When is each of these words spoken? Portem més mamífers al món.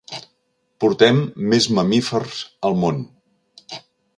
Portem 0.83 1.19
més 1.53 1.67
mamífers 1.81 2.41
al 2.71 2.79
món. 2.85 2.99